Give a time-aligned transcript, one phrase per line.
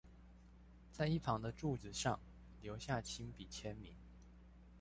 [0.91, 2.19] 在一旁的柱子上
[2.59, 3.93] 留下親筆簽名